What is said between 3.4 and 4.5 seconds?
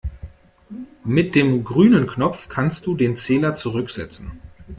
zurücksetzen.